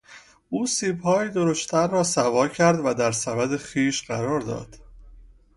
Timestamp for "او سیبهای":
0.49-1.29